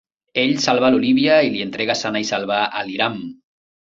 [0.43, 3.21] Ell salva l'Olivia i li entrega sana i salva al Hiram.